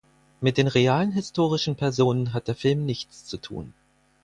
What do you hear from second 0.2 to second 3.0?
Mit den realen historischen Personen hat der Film